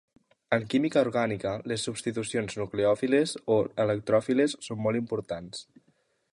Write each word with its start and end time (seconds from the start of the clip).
En 0.55 0.63
química 0.73 1.01
orgànica 1.07 1.51
les 1.73 1.83
substitucions 1.89 2.57
nucleòfiles 2.61 3.35
o 3.57 3.61
electròfiles 3.87 4.59
són 4.69 4.85
molt 4.87 5.03
importants. 5.05 5.65